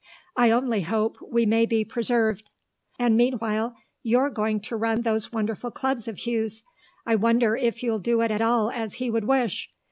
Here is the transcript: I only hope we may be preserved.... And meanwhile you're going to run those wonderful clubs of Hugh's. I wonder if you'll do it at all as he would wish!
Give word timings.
I 0.35 0.49
only 0.49 0.81
hope 0.81 1.17
we 1.29 1.45
may 1.45 1.67
be 1.67 1.85
preserved.... 1.85 2.49
And 2.97 3.15
meanwhile 3.15 3.75
you're 4.01 4.31
going 4.31 4.59
to 4.61 4.75
run 4.75 5.01
those 5.03 5.31
wonderful 5.31 5.69
clubs 5.69 6.07
of 6.07 6.17
Hugh's. 6.25 6.63
I 7.05 7.15
wonder 7.15 7.55
if 7.55 7.83
you'll 7.83 7.99
do 7.99 8.21
it 8.21 8.31
at 8.31 8.41
all 8.41 8.71
as 8.71 8.95
he 8.95 9.11
would 9.11 9.25
wish! 9.25 9.69